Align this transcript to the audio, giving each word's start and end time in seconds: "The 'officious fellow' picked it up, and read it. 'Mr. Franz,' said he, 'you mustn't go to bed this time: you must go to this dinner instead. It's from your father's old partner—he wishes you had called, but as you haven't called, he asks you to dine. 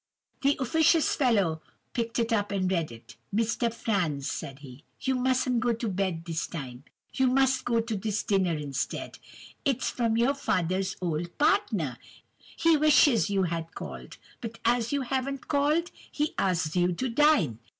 "The 0.41 0.57
'officious 0.59 1.13
fellow' 1.15 1.61
picked 1.93 2.17
it 2.17 2.33
up, 2.33 2.49
and 2.49 2.71
read 2.71 2.91
it. 2.91 3.17
'Mr. 3.31 3.71
Franz,' 3.71 4.31
said 4.31 4.57
he, 4.57 4.83
'you 4.99 5.13
mustn't 5.13 5.59
go 5.59 5.73
to 5.73 5.87
bed 5.87 6.25
this 6.25 6.47
time: 6.47 6.85
you 7.13 7.27
must 7.27 7.65
go 7.65 7.81
to 7.81 7.95
this 7.95 8.23
dinner 8.23 8.57
instead. 8.57 9.19
It's 9.63 9.91
from 9.91 10.17
your 10.17 10.33
father's 10.33 10.95
old 11.03 11.37
partner—he 11.37 12.77
wishes 12.77 13.29
you 13.29 13.43
had 13.43 13.75
called, 13.75 14.17
but 14.41 14.57
as 14.65 14.91
you 14.91 15.01
haven't 15.03 15.47
called, 15.47 15.91
he 16.11 16.33
asks 16.35 16.75
you 16.75 16.93
to 16.93 17.07
dine. 17.07 17.59